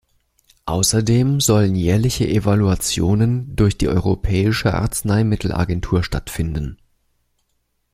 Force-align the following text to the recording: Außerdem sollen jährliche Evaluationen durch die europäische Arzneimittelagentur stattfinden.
Außerdem 0.65 1.39
sollen 1.41 1.75
jährliche 1.75 2.27
Evaluationen 2.27 3.55
durch 3.55 3.77
die 3.77 3.87
europäische 3.87 4.73
Arzneimittelagentur 4.73 6.03
stattfinden. 6.03 6.79